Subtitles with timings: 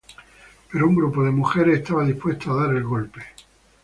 [0.71, 3.21] Pero un grupo de mujeres estaba dispuesto a dar el golpe.